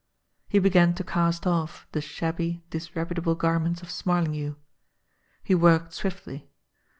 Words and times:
He 0.49 0.57
began 0.57 0.95
to 0.95 1.03
cast 1.03 1.45
off 1.45 1.85
the 1.91 2.01
shabby, 2.01 2.63
disreputable 2.71 3.35
garments 3.35 3.83
of 3.83 3.91
Smarlinghue. 3.91 4.55
He 5.43 5.53
worked 5.53 5.93
swiftly. 5.93 6.49